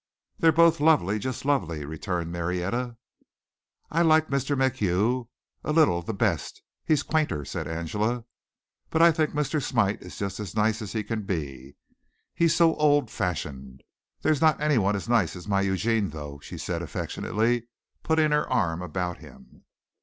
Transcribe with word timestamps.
"They're 0.39 0.51
both 0.51 0.79
lovely 0.79 1.19
just 1.19 1.45
lovely," 1.45 1.85
returned 1.85 2.31
Marietta. 2.31 2.97
"I 3.91 4.01
like 4.01 4.29
Mr. 4.29 4.57
MacHugh 4.57 5.27
a 5.63 5.71
little 5.71 6.01
the 6.01 6.11
best 6.11 6.63
he's 6.83 7.03
quainter," 7.03 7.45
said 7.45 7.67
Angela, 7.67 8.25
"but 8.89 9.03
I 9.03 9.11
think 9.11 9.35
Mr. 9.35 9.61
Smite 9.61 10.01
is 10.01 10.17
just 10.17 10.39
as 10.39 10.55
nice 10.55 10.81
as 10.81 10.93
he 10.93 11.03
can 11.03 11.21
be. 11.21 11.75
He's 12.33 12.55
so 12.55 12.75
old 12.77 13.11
fashioned. 13.11 13.83
There's 14.23 14.41
not 14.41 14.59
anyone 14.59 14.95
as 14.95 15.07
nice 15.07 15.35
as 15.35 15.47
my 15.47 15.61
Eugene, 15.61 16.09
though," 16.09 16.39
she 16.39 16.57
said 16.57 16.81
affectionately, 16.81 17.67
putting 18.01 18.31
her 18.31 18.49
arm 18.49 18.81
about 18.81 19.19
him. 19.19 19.65